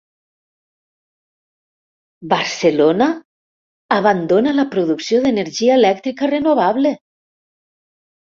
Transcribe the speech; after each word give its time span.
Barcelona 2.31 3.07
abandona 3.97 4.55
la 4.61 4.67
producció 4.73 5.21
d'energia 5.27 5.77
elèctrica 5.83 6.31
renovable 6.35 6.95